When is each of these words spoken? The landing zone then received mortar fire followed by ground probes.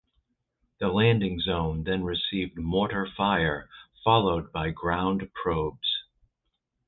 The 0.79 0.87
landing 0.87 1.39
zone 1.39 1.83
then 1.83 2.03
received 2.03 2.57
mortar 2.57 3.07
fire 3.15 3.69
followed 4.03 4.51
by 4.51 4.71
ground 4.71 5.29
probes. 5.35 6.05